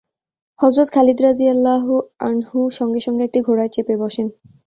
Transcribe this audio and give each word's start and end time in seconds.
হযরত 0.59 0.87
খালিদ 0.89 1.17
রাযিয়াল্লাহু 1.21 1.93
আনহু 2.21 2.59
সঙ্গে 2.69 2.99
সঙ্গে 2.99 3.23
একটি 3.25 3.39
ঘোড়ায় 3.41 3.71
চেপে 3.75 3.95
বসেন। 3.97 4.27